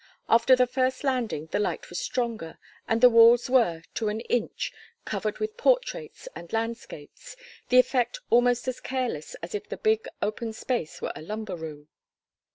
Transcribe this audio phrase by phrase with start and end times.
[0.27, 2.57] After the first landing the light was stronger,
[2.87, 4.73] and the walls were, to an inch,
[5.05, 7.35] covered with portraits and landscapes,
[7.69, 11.87] the effect almost as careless as if the big open space were a lumber room.